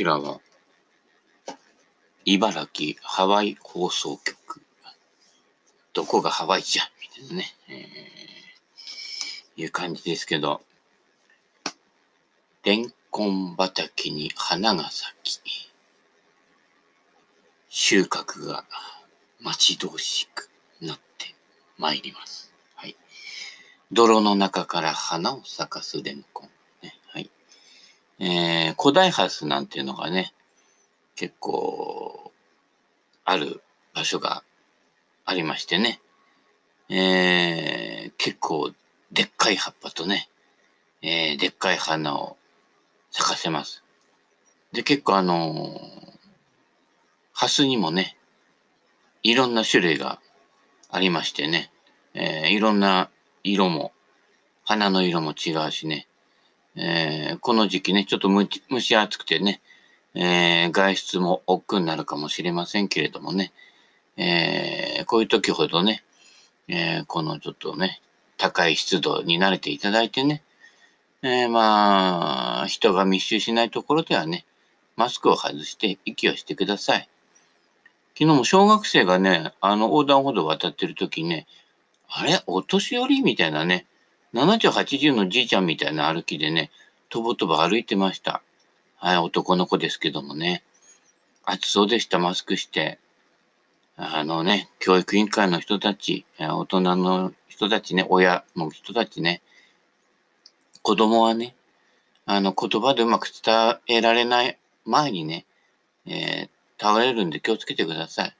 [0.00, 0.40] ちらは、
[2.24, 4.62] 茨城ハワイ放送局。
[5.92, 6.84] どこがハワイじゃ？
[6.84, 10.62] んみたいなね、えー、いう感じですけど、
[12.64, 15.70] レンコン畑に花が咲き、
[17.68, 18.64] 収穫が
[19.42, 20.48] 待ち遠しく
[20.80, 21.34] なって
[21.76, 22.54] まいります。
[22.74, 22.96] はい。
[23.92, 26.49] 泥の中から花を咲かすレンコン。
[28.22, 30.34] えー、古代ハスなんていうのがね、
[31.16, 32.32] 結構、
[33.24, 33.62] ある
[33.94, 34.42] 場所が
[35.24, 36.02] ありましてね。
[36.90, 38.72] えー、結構、
[39.10, 40.28] でっかい葉っぱとね、
[41.00, 42.36] えー、でっかい花を
[43.10, 43.82] 咲かせます。
[44.72, 45.80] で、結構あのー、
[47.32, 48.18] ハスにもね、
[49.22, 50.20] いろんな種類が
[50.90, 51.72] ありましてね、
[52.12, 53.08] えー、いろんな
[53.44, 53.92] 色も、
[54.62, 56.06] 花の色も違うしね、
[56.76, 59.60] えー、この時期ね、ちょっと蒸し暑くてね、
[60.14, 63.52] えー、外出も億劫になるかもしれませんけれどもね、
[64.16, 66.02] えー、こういう時ほどね、
[66.68, 68.00] え、このちょっとね、
[68.36, 70.42] 高い湿度に慣れていただいてね、
[71.22, 74.44] え、まあ、人が密集しないところではね、
[74.96, 77.08] マスクを外して息をしてください。
[78.18, 81.46] 昨日も小学生がね、あの横断歩道を渡ってる時ね、
[82.08, 82.40] あれ？
[82.46, 83.22] お年寄り？
[83.22, 83.86] みたいなね、
[84.34, 86.70] 70、80のじいちゃんみたいな歩きでね、
[87.08, 88.42] とぼとぼ歩いてました。
[88.96, 90.62] はい、男の子ですけどもね。
[91.44, 92.98] 暑そうでした、マスクして。
[93.96, 99.42] あのね、教育委員会の人たち、大人の人たちね、親の人たちね、
[100.82, 101.54] 子供はね、
[102.24, 105.44] あの言葉でうまく伝えられない前にね、
[106.06, 108.34] えー、倒れるんで気をつけてください。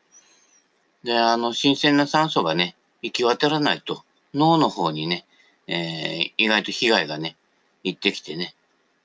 [1.04, 5.26] で、あの、新鮮な酸素がね、行き渡らないと、脳の方にね、
[5.72, 7.36] えー、意外と被害がね、
[7.84, 8.54] 行ってきてね、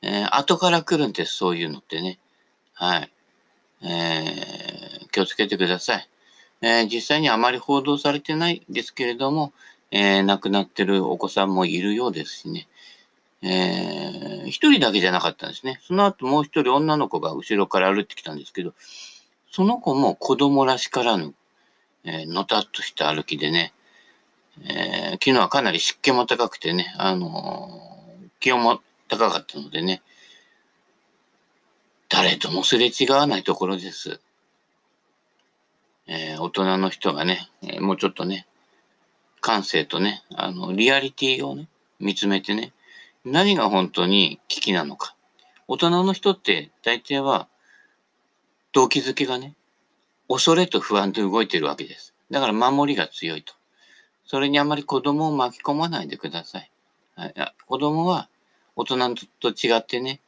[0.01, 2.17] えー、後から来るんです、そういうのってね。
[2.73, 3.11] はい。
[3.83, 6.09] えー、気をつけてください。
[6.61, 9.53] えー、実際にあまり報道されてないですけれども、
[9.91, 12.67] えー、亡くなってるお子さんもいるようですしね。
[13.43, 15.79] えー、一人だけじゃなかったんですね。
[15.83, 18.73] その後もう一人女の子が後ろから歩いてきたんですけど、
[19.51, 21.35] その子も子供らしからぬ、
[22.05, 23.73] えー、のたっとした歩きでね、
[24.63, 30.01] えー、昨日はかなり湿気も高くてね、あのー、気温も高かったのでね、
[32.09, 34.19] 誰ともすれ違わないところです。
[36.07, 38.45] えー、大人の人がね、えー、もうちょっとね、
[39.41, 41.67] 感性とね、あの、リアリティをね、
[41.99, 42.73] 見つめてね、
[43.25, 45.15] 何が本当に危機なのか。
[45.67, 47.47] 大人の人って大抵は
[48.71, 49.55] 動機づけがね、
[50.29, 52.13] 恐れと不安で動いてるわけです。
[52.29, 53.54] だから守りが強いと。
[54.25, 56.71] それにあまり子供を巻き込まないでください。
[57.15, 57.33] はい、
[57.67, 58.27] 子供は
[58.75, 60.19] 大人と違ってね、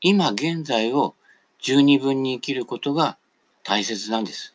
[0.00, 1.14] 今現在を
[1.58, 3.18] 十二分に生きることが
[3.62, 4.54] 大切なんです。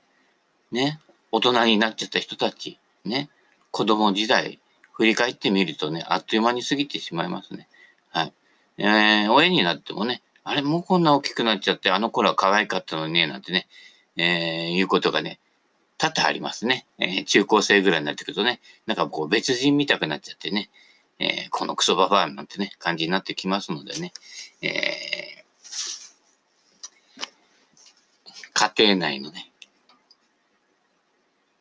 [0.72, 1.00] ね。
[1.31, 3.29] 大人になっちゃった人たち、ね。
[3.72, 4.59] 子供時代、
[4.94, 7.67] 振り返ってみるとね、あっという間に過ぎてしまいますね。
[8.09, 8.33] はい。
[8.77, 13.67] えー、親になってもね、あれ、もうこんな大きくなっちゃって、あの頃は可愛かったのにね、なんてね、
[14.16, 15.39] えー、いうことがね、
[15.97, 16.85] 多々ありますね。
[17.00, 20.69] えー、中高生ぐらいになってくるとね、なんかこう別人見たくなっちゃってね、
[21.19, 24.11] えー、このクソババアなんてね、感じになってきますのでね、
[24.61, 29.50] えー、家庭内のね、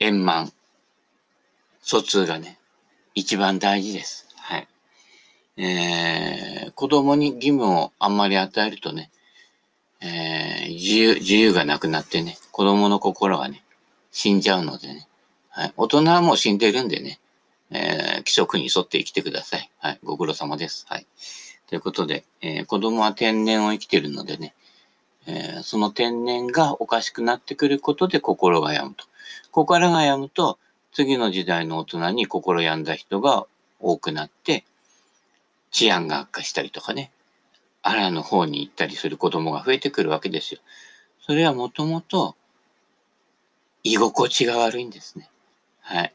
[0.01, 0.53] 円満、
[1.83, 2.59] 疎通がね、
[3.15, 4.27] 一番大事です。
[4.37, 4.69] はい
[5.57, 9.11] えー、子供に義務をあんまり与えるとね、
[10.01, 13.64] えー、自由、自由がなくなってね、子供の心がね、
[14.15, 15.09] 死んじゃうのでね、
[15.49, 15.73] はい。
[15.77, 17.19] 大人はもう死んでるんでね、
[17.73, 19.69] えー、規則に沿って生きてください。
[19.79, 19.99] はい。
[20.05, 20.87] ご苦労様です。
[20.89, 21.07] はい。
[21.67, 24.55] ということで、えー、子供は天然を生きてるのでね、
[25.27, 29.05] えー、その天然がおかしくなってくることで心が病むと。
[29.51, 30.61] 心が病むと、
[30.93, 33.49] 次の時代の大人に心病んだ人が
[33.81, 34.65] 多くなって、
[35.73, 37.11] 治安が悪化したりとかね、
[37.83, 40.61] あらの方に行ったりする子供が増えてくるわけですよ。
[41.27, 42.37] それはもともと
[43.85, 45.29] 居心地が悪いんですね。
[45.83, 46.15] はい。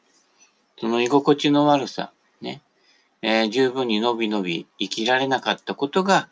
[0.80, 2.12] その居心地の悪さ、
[2.42, 2.62] ね、
[3.22, 6.30] えー、十分にのびのび生きられなかったことが、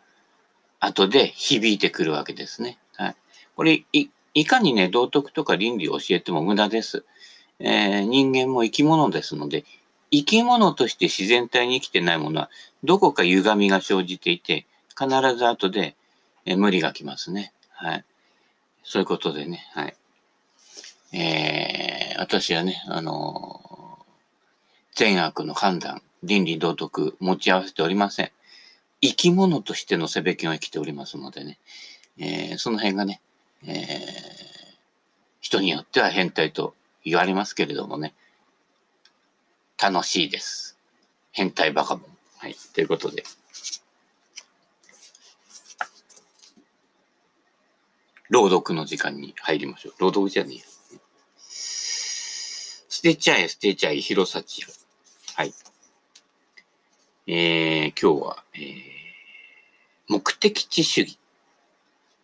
[0.79, 2.79] 後で響いてくるわけですね。
[2.95, 3.15] はい。
[3.55, 7.05] これ、い、いかにね、道徳とか倫理を教えても無駄です。
[7.59, 9.65] えー、人間も生き物ですので、
[10.11, 12.49] 生き物として自然体に生きてないものは、
[12.83, 14.65] どこか歪みが生じていて、
[14.97, 15.95] 必ず後で、
[16.45, 17.53] え無理がきますね。
[17.71, 18.05] はい。
[18.83, 19.95] そういうことでね、はい。
[21.13, 23.99] えー、私はね、あの、
[24.95, 28.31] 善悪の判断、倫理道徳持ち合わせておりません。
[29.01, 31.59] 生き物としての背べきを生きておりますのでね、
[32.17, 33.21] えー、その辺がね、
[33.63, 33.77] えー、
[35.39, 36.73] 人によっては変態と
[37.05, 38.13] 言われますけれどもね、
[39.81, 40.77] 楽しいです。
[41.31, 42.09] 変態バカボン。
[42.37, 42.55] はい。
[42.73, 43.23] ということで。
[48.29, 49.93] 朗読の時間に入りましょう。
[49.99, 50.76] 朗読じゃねえや。
[52.97, 54.65] 捨てちゃえ、捨てちゃえ、広幸
[55.35, 55.53] はい。
[57.27, 58.63] えー、今日は、えー、
[60.07, 61.19] 目的地主義。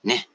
[0.04, 0.28] ね。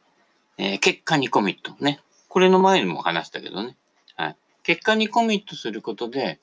[0.56, 1.74] えー、結果にコミット。
[1.84, 1.98] ね。
[2.28, 3.76] これの前にも話したけどね。
[4.14, 4.36] はい。
[4.62, 6.38] 結果にコミットすることで、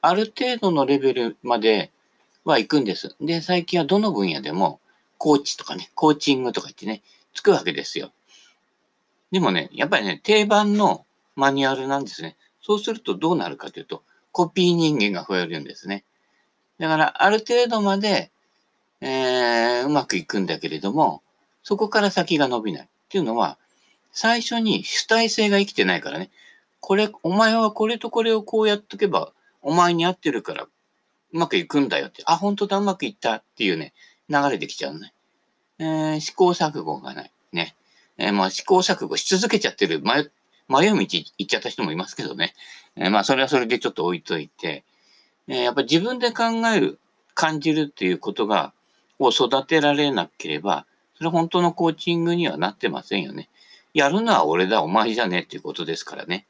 [0.00, 1.90] ある程度のレベルまで
[2.46, 3.16] は行くんです。
[3.20, 4.80] で、最近はどの分野でも、
[5.18, 7.02] コーチとかね、コーチングとか言ってね、
[7.34, 8.12] つくわけですよ。
[9.30, 11.04] でもね、やっぱりね、定番の
[11.34, 12.34] マニュアルなんですね。
[12.66, 14.02] そうするとどうなるかというと、
[14.32, 16.02] コピー人間が増えるんですね。
[16.80, 18.32] だから、ある程度まで、
[19.00, 21.22] えー、うまくいくんだけれども、
[21.62, 22.82] そこから先が伸びない。
[22.82, 23.56] っていうのは、
[24.10, 26.30] 最初に主体性が生きてないからね。
[26.80, 29.32] これ、お前はこれとこれをこうやっとけば、
[29.62, 30.68] お前に合ってるから、う
[31.32, 32.24] まくいくんだよって。
[32.26, 33.92] あ、本当だ、うまくいったっていうね、
[34.28, 35.12] 流れできちゃうね。
[35.78, 37.30] えー、試行錯誤がない。
[37.52, 37.76] ね。
[38.18, 40.28] えー、まあ試行錯誤し続けちゃってる、迷
[40.68, 42.54] 迷う道行っちゃった人もいますけどね。
[42.96, 44.84] えー、まあ、それはそれでちょっと置いといて、
[45.48, 46.98] えー、やっぱり自分で考える、
[47.34, 48.72] 感じるっていうことが、
[49.18, 50.86] を育てられなければ、
[51.16, 53.48] それ本当のコーチングにはなってませんよね。
[53.94, 56.46] やるのは俺だ、お前じゃねえっていうことですからね。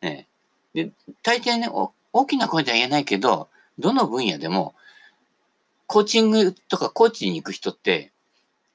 [0.00, 0.26] ね
[0.74, 0.90] で、
[1.22, 1.68] 大抵ね
[2.12, 4.74] 大きな声では言えないけど、どの分野でも、
[5.86, 8.12] コーチングとかコーチに行く人って、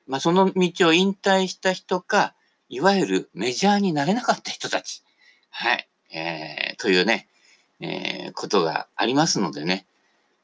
[0.08, 2.34] まあ、その道を引退した人か、
[2.74, 5.04] いわゆるメジャーになれなかった人たち。
[5.52, 5.88] はい。
[6.12, 7.28] えー、というね、
[7.80, 9.86] えー、ことがありますのでね。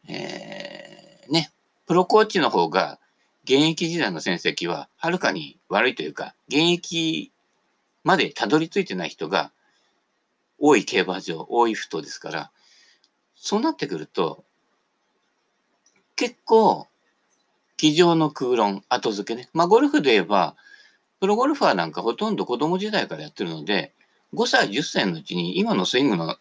[0.08, 1.52] えー、ね、
[1.88, 3.00] プロコーチの方が
[3.46, 7.32] 現役時代の戦績ははるかに悪いというか、現役
[8.04, 9.52] までたどり着いてない人が
[10.60, 12.52] 多い競馬場、多い不当ですから、
[13.34, 14.44] そうなってくると、
[16.16, 16.86] 結構、
[17.76, 19.50] 机上の空論、後付けね。
[19.52, 20.56] まあ、ゴルフで言えば、
[21.20, 23.94] プロゴルファーなんかほとんど子供時代からやってるので、
[24.34, 26.38] 5歳、10歳のうちに今のスイングの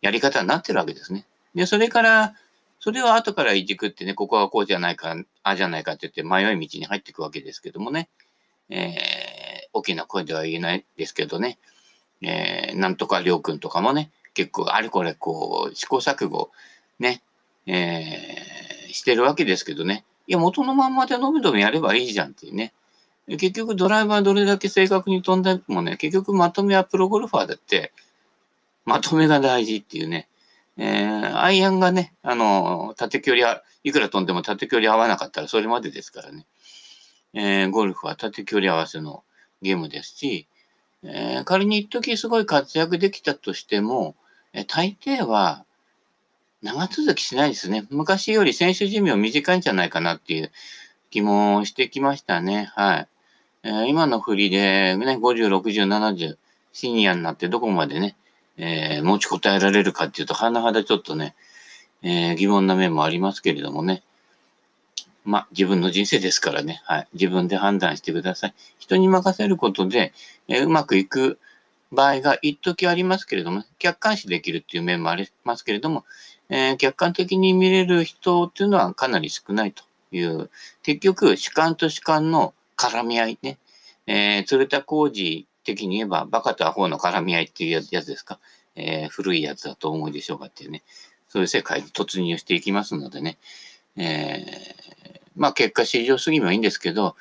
[0.00, 1.26] やり方になってるわけですね。
[1.54, 2.34] で、それから、
[2.80, 8.08] それを後からいじくってね、ここはこうじゃないか、ああじゃないかって言って迷い道に入っていくわけですけどもね。
[8.68, 8.94] えー、
[9.72, 11.58] 大きな声では言えないですけどね。
[12.20, 16.50] えー、なんとかりょうくんとかもね、結構あれこれこう試行錯誤
[16.98, 17.22] ね、
[17.66, 20.04] えー、してるわけですけどね。
[20.26, 22.72] いや、元のまんまでのびのびやればいいじゃんっていうね。
[23.28, 27.92] 結局ドライバーどれだけ正確に飛んでもね、結局まとめはプロゴルファーだって、
[28.84, 30.28] まとめが大事っていうね。
[30.78, 36.46] えー、アイアンがね、あの、縦距離、いくら飛んでも縦距離合わなかったらそれまでですからね。
[37.34, 39.24] えー、ゴルフは縦距離合わせの
[39.62, 40.48] ゲームですし、
[41.02, 44.16] えー、仮に一時すごい活躍できたとしても、
[44.52, 45.64] えー、大抵は
[46.62, 47.86] 長続きしないですね。
[47.90, 50.52] 昔より選手寿命短いんじゃないかなっていう
[51.10, 52.70] 気もしてきましたね。
[52.74, 53.08] はい。
[53.66, 56.36] えー、今の振りで、ね、50、60、70、
[56.72, 58.14] シニアになってどこまでね、
[58.58, 61.34] えー、持ちこたえられるかっていうと、甚だちょっとね、
[62.02, 64.04] えー、疑問な面もありますけれどもね。
[65.24, 67.08] まあ、自分の人生ですからね、はい。
[67.14, 68.54] 自分で判断してください。
[68.78, 70.12] 人に任せることで、
[70.46, 71.40] えー、うまくいく
[71.90, 76.04] 場合が一時ありますけれども、客観視できるっていう面もありますけれども、
[76.50, 79.82] えー、客観的に見れる人っていうのはかなり少ないと
[80.12, 80.50] いう、
[80.84, 83.58] 結局、主観と主観の絡み合いね。
[84.06, 88.38] えー、鶴田浩二的に言えば、バカとアホの絡み合いっていうやつですか？
[88.76, 90.82] えー、古いやつだと思うでしょうかっていうね。
[91.28, 93.38] そういう世界に突入していきますのでね。
[93.96, 97.16] えー、まあ結果至上主義もいいんですけど、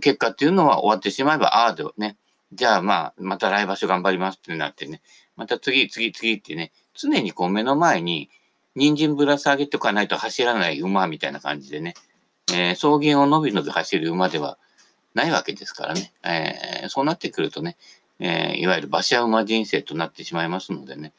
[0.00, 2.16] 結果っていうのは終わってしまえば、ああでね、
[2.52, 5.00] じゃあまあ、また来場所頑張りますってなってね、
[5.36, 8.28] また次、次、次ってね、常にこう目の前に
[8.74, 11.94] 人参ぶら下げておかないと走らない馬みたいな感じでね、
[12.52, 14.58] えー、草原をのびのび走る馬では
[15.14, 17.76] ないわけですからね、えー、そうなってくるとね、
[18.18, 21.12] えー、いわゆる馬車馬人生となってしまいますのでね、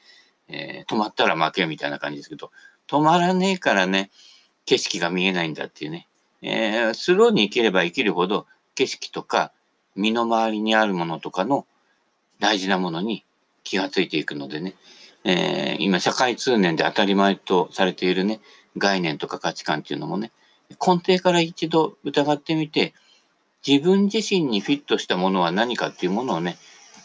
[0.48, 2.52] え止まったら負けみたいな感じですけど、
[2.88, 4.12] 止まらねえからね、
[4.66, 6.08] 景色が見えないんだっていうね、
[6.42, 9.52] えー、スローに生きれば生きるほど景色とか
[9.96, 11.66] 身の回りにあるものとかの
[12.40, 13.26] 大事なものに
[13.64, 14.76] 気がついていくのでね、
[15.24, 18.40] えー、今社会通念で当たり前とされているね、
[18.78, 20.32] 概念とか価値観っていうのもね、
[20.70, 22.94] 根底から一度疑ってみて、
[23.66, 26.58] 自分自身にフィットしたものは何かっていうものをね、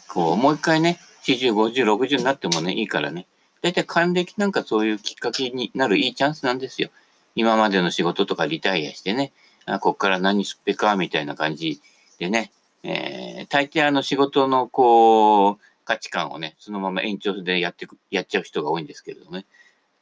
[0.09, 3.27] こう、もう一回ね、40、50、60になってもね、いいからね、
[3.63, 6.91] だいたい還暦なんかそういうきっかけになるいいチャンスなんですよ。
[7.35, 9.33] 今までの仕事とかリタイアしてね、
[9.67, 11.81] あこっから何すっぺか、みたいな感じ
[12.19, 19.45] でね、えー、大抵あの仕事のこう、価値観をね、そのまま延長でやってく、やっちゃう人が多いんですけれどもね。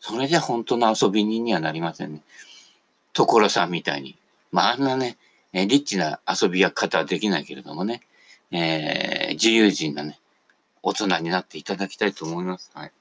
[0.01, 2.21] それじゃ本当の遊び人にはなりませんね。
[3.13, 4.17] 所さんみたいに。
[4.53, 5.17] まあ、あんなね、
[5.55, 8.03] えリッチな遊びや方はできないけれどもね、
[8.51, 10.19] えー、自由人なね、
[10.83, 12.73] 大人になっていただきたいと思います。
[12.75, 12.93] はい。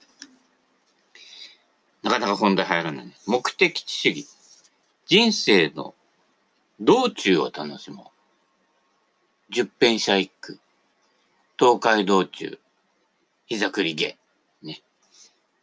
[2.03, 3.13] なかなか本題入らないね。
[3.25, 4.27] 目的地主義。
[5.07, 5.95] 人生の
[6.79, 8.11] 道中を楽しも
[9.49, 9.53] う。
[9.53, 10.59] 十編者一句。
[11.57, 12.59] 東海道中。
[13.47, 14.15] 膝くり下。
[14.61, 14.81] ね。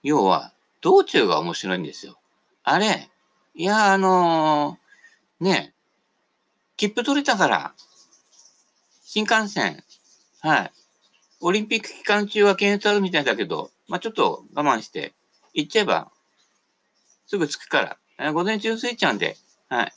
[0.03, 2.19] 要は、道中が面白いんですよ。
[2.65, 3.11] あれ、
[3.55, 5.75] いや、あのー、ね、
[6.81, 7.75] 切符取れたから、
[9.05, 9.85] 新幹線、
[10.41, 10.73] はい。
[11.43, 15.13] オリンピック期間中は検閲あるみたいだけど、まあ、ちょっと我慢して、
[15.53, 16.11] 行っちゃえば、
[17.27, 19.37] すぐ着くから、えー、午前中着いちゃうんで、
[19.69, 19.93] はい。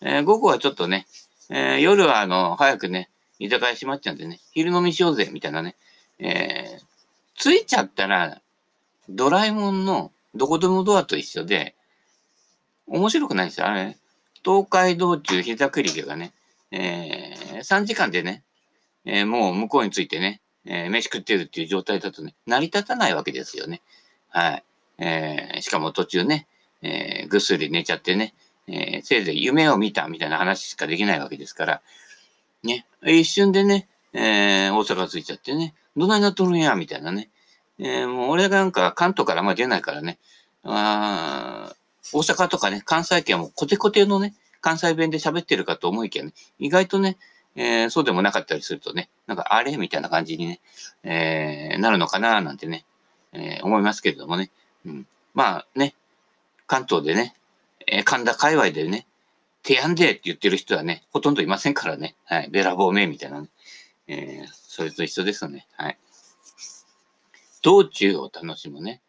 [0.00, 1.06] えー、午後はちょっとね、
[1.48, 5.76] えー、夜はあの、早くね、居酒屋閉まっちゃうんでね、昼飲みしようぜ、みたいなね。
[6.18, 6.84] えー、
[7.36, 8.42] 着いちゃったら、
[9.08, 11.76] ドラえもんのどこでもドアと一緒で、
[12.88, 13.68] 面白くないですよ。
[13.68, 13.96] あれ、
[14.46, 16.32] 東海道中膝くり毛がね、
[16.70, 18.44] えー、3時間でね、
[19.04, 23.82] えー、もう向こうについてね、えー、飯食ってるっていう状態だとね、成り立たないわけですよね。
[24.28, 24.64] はい。
[24.98, 26.46] えー、しかも途中ね、
[26.80, 28.34] えー、ぐっすり寝ちゃってね、
[28.68, 31.82] えー、せいぜい夢を見たみたいな話しかできないわけですから、
[32.62, 37.30] ね、一瞬でね、えー、大阪着いちゃってね、どないなっとるんや、みたいなね。
[37.80, 40.18] えー、もう俺がなんか関東からあんま出ないからね、
[40.62, 41.74] あ
[42.12, 47.18] 大阪とかね、関西圏もうコテコテのね、関西弁で喋ってるかと思いきやね、意外とね、
[47.54, 50.60] えー、そうでもなかったりするとね、なんかあれみたいな感じにね、
[51.02, 52.84] えー、なるのかななんてね、
[53.32, 54.50] えー、思いますけれどもね。
[54.84, 55.94] うん、まあね、
[56.66, 57.34] 関東でね、
[57.86, 59.06] えー、神田界隈でね、
[59.62, 62.14] てやんでって言ってる人はね、ほとんどいませんからね。
[62.24, 62.48] はい。
[62.50, 63.48] べらぼうめみたいなね。
[64.06, 65.66] え、それと一緒ですよね。
[65.76, 65.98] はい。
[67.62, 69.00] 道中を楽しむね。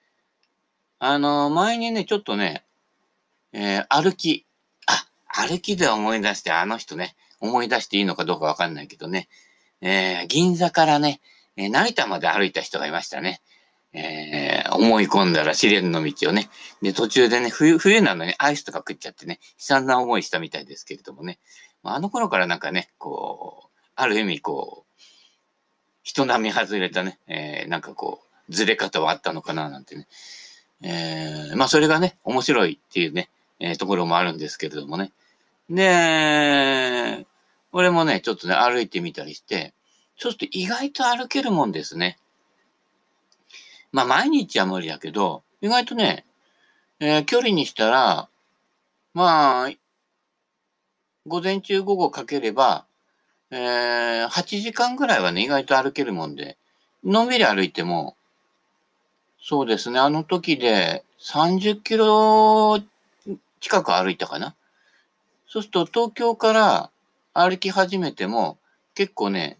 [0.97, 2.63] あの、前にね、ちょっとね、
[3.59, 4.45] えー、歩き。
[4.85, 9.27] あ、歩きで思い出して、あの人ね、思い出していいのかどうかわかんないけどね。
[9.81, 11.21] えー、銀座からね、
[11.55, 13.41] え成田まで歩いた人がいましたね。
[13.93, 16.49] えー、思い込んだら試練の道をね。
[16.83, 21.39] で、途中でね、冬、冬なのにアイスとか食っちゃってね、悲惨な思いしたみたいですけれどもね。
[21.81, 25.03] あの頃からなんかね、こう、ある意味こう、
[26.03, 30.07] 人並み外れたね、えー、なんかこう、ずれ方はあったのかななんてね。
[30.83, 35.11] えー、まあそれがね、面白いっていうね、えー、ところもあるんですけれどもね。
[35.69, 37.25] で、
[37.71, 39.73] 俺もね、ちょっとね、歩いてみたりして、
[40.17, 42.17] ちょっと意外と歩けるもんですね。
[43.91, 46.25] まあ毎日は無理やけど、意外とね、
[46.99, 48.29] えー、距離にしたら、
[49.13, 49.71] まあ、
[51.27, 52.85] 午前中午後かければ、
[53.51, 56.57] えー、8時間ぐらいはね、意外と歩けるもんで、
[57.03, 58.15] のんびり歩いても、
[59.41, 62.81] そうですね、あの時で30キロ
[63.67, 64.55] 近く歩いたかな？
[65.45, 66.89] そうすると東京から
[67.33, 68.57] 歩き始めても、
[68.95, 69.57] 結構ね、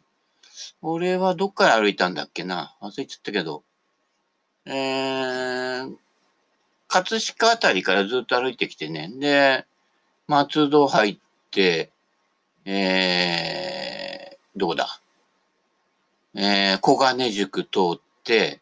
[0.81, 2.73] 俺はどっから歩いたんだっけな？
[2.81, 3.63] 忘れちゃったけど、
[4.65, 5.93] えー、
[6.87, 9.11] 葛飾あたりからずっと歩いてきてね。
[9.19, 9.65] で、
[10.27, 11.17] 松戸入っ
[11.51, 11.89] て、
[12.63, 15.01] えー、どこだ？
[16.33, 18.61] えー、小金塾通って、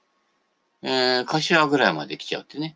[0.81, 2.75] えー、柏ぐらいまで来ちゃうってね。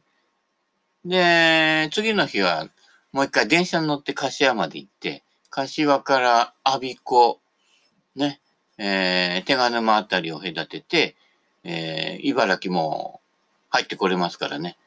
[1.06, 2.68] で、次の日は、
[3.12, 7.40] もう一回電車に乗って柏まで行って、柏から阿鼻子、
[8.16, 8.42] ね、
[8.78, 11.16] えー、手賀沼あたりを隔てて、
[11.64, 13.22] えー、茨城も
[13.70, 14.78] 入ってこれますからね。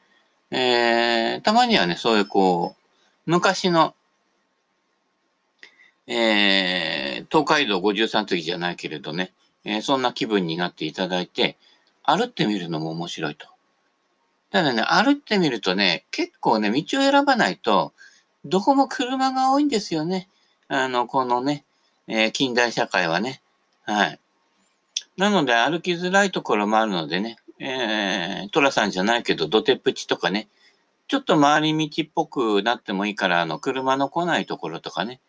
[0.51, 2.83] えー、たまにはね、そういうこう、
[3.25, 3.95] 昔の、
[6.07, 9.31] えー、東海道53次じゃないけれどね、
[9.63, 11.57] えー、そんな気分になっていただいて、
[12.03, 13.52] 歩ってみるのも面白いと。
[14.53, 17.91] ただね、歩ってみるとね、結構ね、道を選ばないと、
[18.45, 20.29] どこも車が多いんですよね。
[20.67, 21.65] あの、このね、
[22.07, 23.41] えー、近代社会はね。
[23.81, 24.19] はい。
[25.17, 30.47] なので、歩きづらいところもあるのでね、えー、トラさんじゃないけど、土手プチとかね、
[31.07, 35.19] ちょっと回り道っぽくなってもいいから、あの、車の来ないところとかね。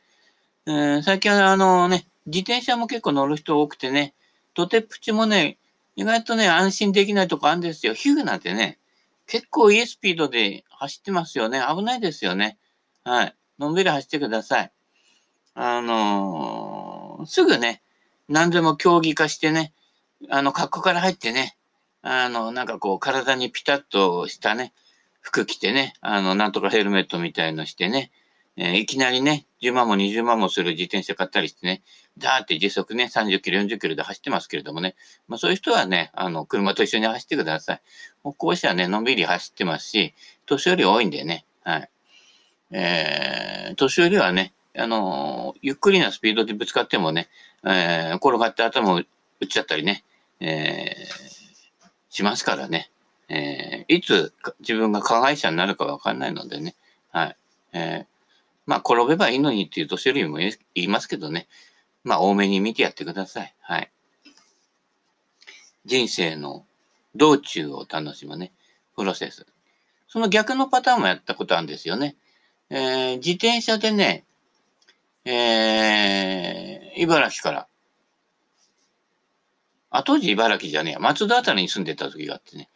[0.66, 4.12] えー、最近はあのね、自転車も結構乗る人多くてね、
[4.52, 5.56] 土手プチもね、
[5.96, 7.94] 意外とね、安心できないとこあるんですよ。
[7.94, 8.76] ヒューなんてね、
[9.26, 11.62] 結構いいスピードで走ってますよね。
[11.68, 12.58] 危ないですよね。
[13.04, 13.36] はい。
[13.58, 14.72] のんびり走ってください。
[15.54, 17.82] あのー、すぐね、
[18.28, 19.72] 何でも競技化してね、
[20.28, 21.56] あの、格好から入ってね、
[22.02, 24.72] あの、なんかこう、体にピタッとしたね、
[25.20, 28.10] 服着てね、あの、なんとかヘルメットみたいのしてね、
[28.56, 31.82] えー、いきなりね、10万も20万もする自転車買ったりしてね、
[32.18, 34.94] だーって時速ね、30キロ、40キロで走ってますけれどもね、
[35.26, 37.80] まあそういう人はね、あの、車と一緒に走ってください。
[38.22, 40.14] 歩行者はね、のんびり走ってますし、
[40.46, 41.90] 年寄り多いんでね、はい。
[42.70, 47.28] えー、年寄りはね、あの、ゆっくりなスピードでぶつかってもね、
[47.64, 50.04] えー、転がって頭を打っちゃったりね、
[50.40, 52.90] えー、しますからね。
[53.28, 56.74] えー、いつ自分が加害者になるかわかんないのでね。
[57.10, 57.36] はい。
[57.72, 58.06] えー、
[58.66, 61.48] まあ、転べばいいのにっていう年寄りも言いますけどね。
[62.04, 63.54] まあ、多めに見てやってください。
[63.60, 63.90] はい。
[65.86, 66.64] 人生の
[67.14, 68.52] 道中を楽しむね、
[68.94, 69.46] プロセス。
[70.06, 72.16] その逆のパターンもやったことあるんですよね。
[72.70, 74.24] えー、自転車でね、
[75.24, 77.66] えー、茨城から、
[79.90, 82.68] あ、当時茨城じゃねえや、松戸あたりに住んでた時があってね、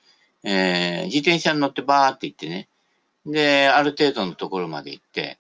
[0.45, 2.69] えー、自転車に乗ってバーって行ってね、
[3.27, 5.39] で、ある程度のところまで行って、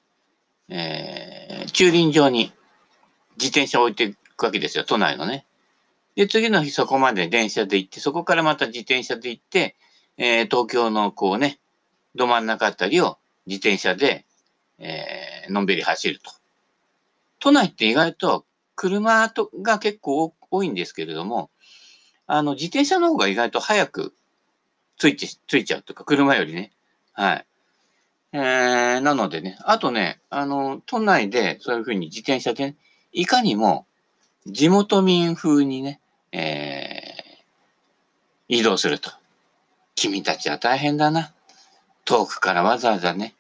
[0.68, 2.52] えー、駐輪場に
[3.38, 5.46] 自転車置いていくわけですよ、都内のね。
[6.16, 9.76] で、次の日そこまで電車で行って、そこからまた自転車で行って、
[10.16, 11.60] えー、東京のこうね、
[12.16, 14.26] ど真ん中あたりを自転車で、
[14.78, 16.32] えー、のんびり走ると。
[17.38, 21.50] 都内って意外と車とが結構多いんですけれども、
[22.26, 24.12] あの、自転車の方が意外と早く
[24.98, 26.72] ついて、ついちゃうというか、車よりね。
[27.12, 27.46] はい。
[28.32, 32.76] えー、なのでね、あとね、あの、都内でそういうふうに自転車で、ね、
[33.12, 33.86] いかにも
[34.46, 36.00] 地元民風にね、
[36.32, 39.10] えー、移動すると。
[39.94, 41.32] 君たちは大変だな。
[42.04, 43.34] 遠くからわざわざね、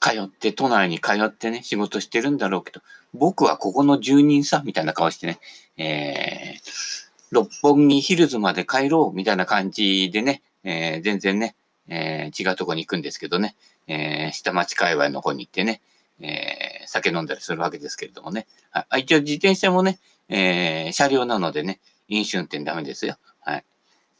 [0.00, 2.80] 通って、都内に通ってね、仕事してるんだろうけど、
[3.14, 5.38] 僕はここの住人さ、みたいな顔してね、
[5.76, 11.54] えー、六本木ヒルズまで帰ろう、みたいな感じでね、えー、全然ね、
[11.88, 13.54] えー、違うとこに行くんですけどね、
[13.86, 15.80] えー、下町界隈の方に行ってね、
[16.20, 18.46] えー、酒飲んだりするわけですけれどもね。
[18.70, 19.98] はい、一応自転車もね、
[20.28, 23.16] えー、車両なのでね、飲酒運転ダメですよ。
[23.40, 23.64] はい。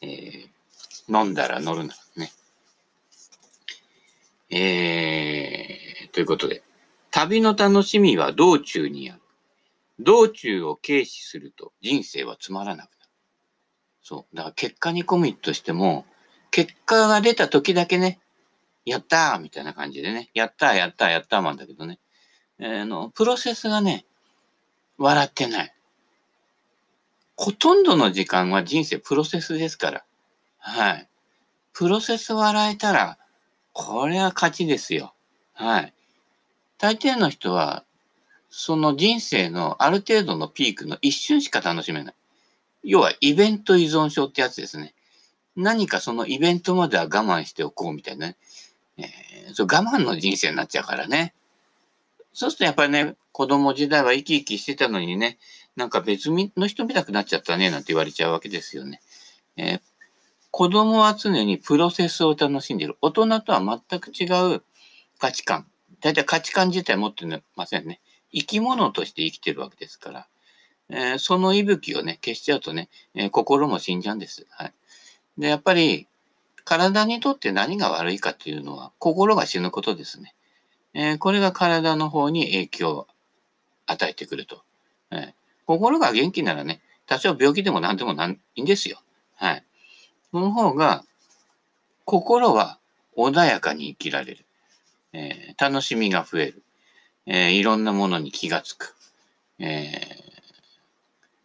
[0.03, 0.49] えー、
[1.09, 1.95] 飲んだら乗るな。
[2.17, 2.31] ね。
[4.51, 6.63] えー、ということで、
[7.11, 9.21] 旅の楽しみは道中にある。
[9.99, 13.11] 道中を軽視すると人生はつまらなくなる。
[14.03, 14.37] そう。
[14.37, 16.05] だから結果にコミットしても、
[16.51, 18.21] 結果が出た時だけね、
[18.87, 21.99] やったーみたいな感じでね、やったーやったーやったーなんだけどね、
[22.59, 24.07] えー、の、プロセスがね、
[24.97, 25.75] 笑ってない。
[27.37, 30.05] ほとんどの時間は人生プロセスですから。
[30.59, 31.09] はい。
[31.75, 33.19] プロセス笑えたら、
[33.73, 35.15] これは勝ちですよ。
[35.53, 35.93] はい。
[36.79, 37.85] 大抵の人は、
[38.49, 42.15] その人生のある程度のピークの一瞬しか楽しめない。
[42.85, 44.95] 要はイベント依存症ってやつですね。
[45.57, 48.37] 何かそのイベントまでは我慢しておこうみたいなね。
[48.99, 51.35] えー、そ我慢の人生になっちゃうからね。
[52.33, 55.39] そうするとやっぱりね、子供時代は生き生きしてたのにね、
[55.77, 59.01] なんか別の人見たくなっちゃったね、なんて言われちゃうわけですよね。
[59.57, 59.81] えー、
[60.51, 62.97] 子供は常にプロセスを楽しんでいる。
[63.03, 64.63] 大人とは全く違う
[65.19, 65.67] 価値観。
[66.01, 68.01] 大体価値観自体持ってませんね。
[68.33, 70.27] 生き物として生きてるわけですから。
[70.89, 74.47] えー、その息吹をね、消しちゃうとね、えー、心も死んじゃうんです。
[74.51, 74.75] はい。
[75.39, 76.07] で、やっぱり、
[76.67, 80.35] 体にとって何が悪いかっていうのは、心が死ぬことですね。
[80.95, 83.07] えー、これが体の方に影響を
[83.87, 84.65] 与えてくると。
[85.13, 85.33] えー、
[85.67, 88.99] 心が元気ならね、多少病気でも何でもないいんですよ。
[89.37, 89.65] はい。
[90.33, 91.05] その方が、
[92.05, 92.81] 心は
[93.17, 94.45] 穏やかに生きられる。
[95.13, 96.65] えー、楽しみが増える。
[97.27, 98.97] えー、いろんなものに気がつく。
[99.61, 100.01] えー、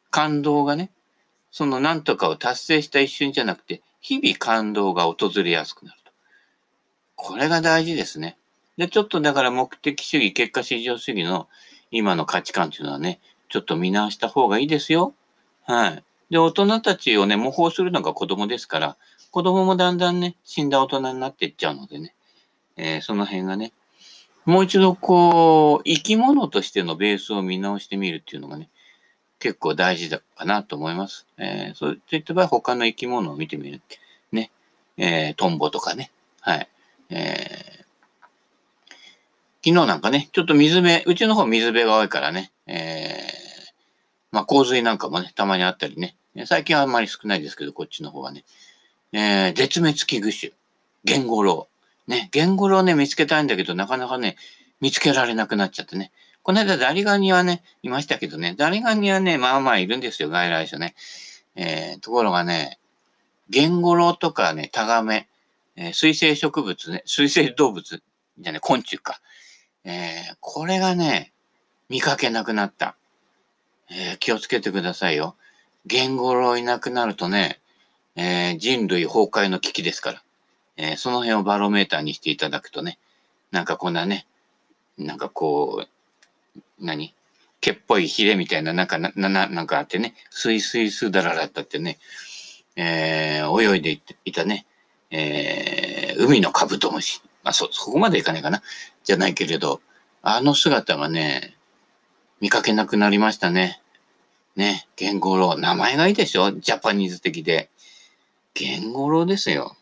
[0.09, 0.89] 感動がね、
[1.51, 6.11] その何とかを達成した一瞬じゃなくて、日々感動が訪れやすくなると。
[7.15, 8.37] これが大事ですね。
[8.77, 11.47] で、ちょっとだから目的主義、結果至上主義の
[11.91, 15.13] 今の価値観っていうのはね、ちょっと見直した方がいいですよ。
[15.63, 16.03] はい。
[16.31, 18.97] で、大人たちをね、模倣するのが子供ですから、
[19.29, 22.15] 子供もだんだんね、死んだ大人になっていっちゃうのでね、
[22.77, 23.73] えー、その辺がね、
[24.45, 28.69] もう一度こう、生き物としてのベースを見直してみるっていうのがね、
[29.41, 31.25] 結構大事だかなと思います。
[31.37, 33.81] えー、そういった場合、他の生き物を見てみる。
[34.31, 34.51] ね。
[34.97, 36.11] えー、トンボとかね。
[36.41, 36.69] はい。
[37.09, 37.83] え、
[39.65, 43.27] 昨日なんかね、ちょっと水辺、うちの方水辺が多いからね、え、
[44.31, 46.15] まあ洪水なんかもね、たまにあったりね。
[46.45, 48.45] 最近はあんまり少ないですけど、こっちの方はね。
[49.11, 50.53] えー、絶滅危惧種。
[51.03, 51.67] ゲンゴロ
[52.07, 52.11] ウ。
[52.11, 54.37] ね、ゲンゴロウね、見つけたいんだけど、なかなかね、
[54.79, 56.11] 見つけられなくなっちゃってね。
[56.43, 60.95] この間ザリガニはね、いましたけどね、ザリガニはね、まあまあいるんですよ、外来種ね。
[61.55, 62.79] えー、ところがね、
[63.49, 65.27] ゲンゴロウとかね、タガメ、
[65.75, 68.01] えー、水生植物ね、水生動物
[68.39, 69.21] じゃね、昆虫か。
[69.83, 71.33] えー、これがね、
[71.89, 72.95] 見かけなくなった。
[73.89, 75.35] えー、気をつけてくださいよ。
[75.85, 77.59] ゲンゴロウいなくなるとね、
[78.15, 80.23] えー、人類崩壊の危機ですから。
[80.77, 82.97] えー、その辺をバロメーターにしていただくとね、
[83.51, 84.25] なんかこんなね、
[84.97, 85.89] なんかこう、
[86.79, 87.13] 何？
[87.59, 91.99] 毛っぽいヒレみたいな、なんか、な、な、なんかあってね、スイスイスダララったってね、
[92.75, 94.65] えー、泳いでいたね、
[95.11, 97.21] えー、海のカブトムシ。
[97.43, 98.63] まあ、そ、そこまでいかないかな。
[99.03, 99.81] じゃないけれど、
[100.23, 101.55] あの姿がね、
[102.39, 103.81] 見かけなくなりましたね。
[104.55, 105.59] ね、ゲンゴロウ。
[105.59, 106.51] 名前がいいでしょ？
[106.51, 107.69] ジャパニーズ的で。
[108.53, 109.75] ゲンゴロウですよ。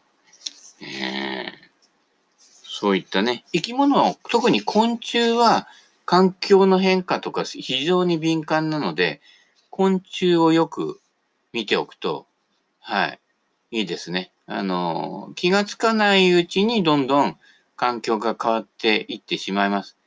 [0.81, 1.51] えー、
[2.37, 5.67] そういったね、生き物、特に昆虫は
[6.09, 9.21] 環境の変化とか非常に敏感なので、
[9.69, 10.99] 昆虫をよく
[11.53, 12.25] 見ておくと、
[12.79, 13.19] はい、
[13.69, 14.31] いいですね。
[14.47, 17.37] あの、気がつかないうちにどんどん
[17.75, 19.97] 環境が変わっていってしまいます。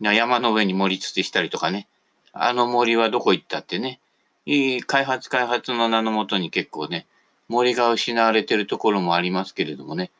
[0.00, 1.88] 山の上に森土したりとかね、
[2.32, 4.00] あの森はどこ行ったってね、
[4.46, 7.06] いい開発開発の名のもとに結構ね、
[7.48, 10.10] 森が失われてるところもありますけれどもね、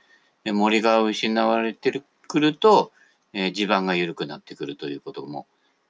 [0.44, 2.92] 森が失われてくると、
[3.32, 5.46] え、地盤が緩くなってくるということも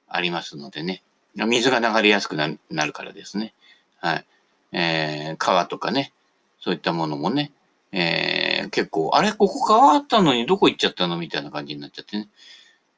[0.07, 1.03] ありますのでね、
[1.35, 3.53] 水が流れやすくなるからですね。
[3.99, 4.25] はい。
[4.71, 6.13] えー、川とかね、
[6.59, 7.51] そういったものもね、
[7.91, 12.29] えー、結構、あれ、ここ川あったのにどこ行っちゃったのみたいな感じになっちゃってね。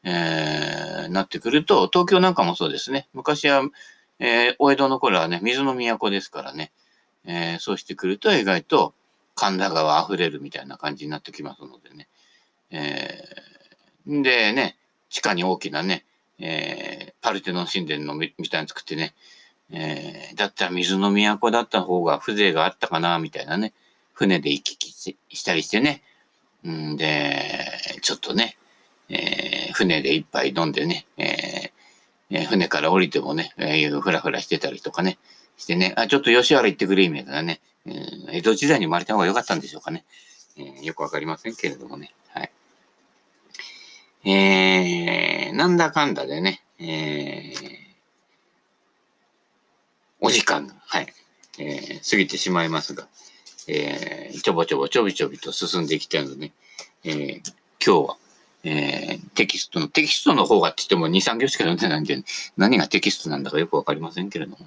[0.04, 3.08] えー、なってくると、東京なんかもそうですね。
[3.14, 3.64] 昔は、
[4.20, 6.72] えー、お江戸の頃はね、水の都ですからね。
[7.26, 8.94] えー、そうしてくると意外と
[9.36, 12.08] 神田川溢れるみたいな感じになってきますのでね。
[12.72, 13.51] えー、
[14.08, 14.78] でね、
[15.10, 16.06] 地下に大きなね、
[16.40, 19.14] えー、パルテノン神殿のみたいに作ってね、
[19.72, 23.74] えー、だったら水の都だった方が風情があったかな、みたいなね。
[24.14, 26.04] 船で行き来したりしてね。
[26.68, 28.58] んで、ちょっとね、
[29.10, 35.18] えー、船で一杯飲んでね、えー、船から降りてもね、えー、ふらふらしてたりとかね、
[35.58, 40.06] してね、あ、ちょっと吉原行ってくれ、みたいなね、えー、江戸時代に生まれた方が良かったんでしょうかね。
[40.58, 42.14] えー、よくわかりませんけれどもね。
[44.24, 44.32] はい。
[44.32, 47.54] えー、なんだかんだでね、えー、
[50.20, 51.08] お時間が、はい、
[51.60, 53.08] えー、過ぎてしまいますが、
[53.68, 56.52] えー、ちょぼちょぼちょびちょびと進んできたのでね、
[57.04, 57.54] えー、
[57.84, 58.18] 今日は、
[58.64, 62.24] えー、テキストの、テキストの方がって言っても2、3行しか読んでないんで、
[62.58, 64.66] 何がテキストなんだかよくわかりませんけれどもね。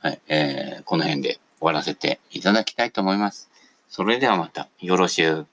[0.00, 3.50] はい、えー、この辺で終わらせていただきたいと思います。
[3.88, 5.46] それではまた、よろしゅう。